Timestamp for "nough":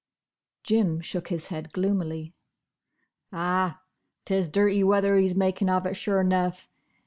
6.23-6.71